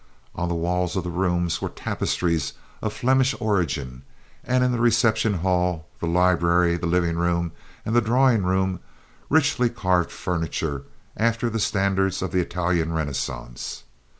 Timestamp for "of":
0.95-1.03, 2.81-2.91, 12.23-12.31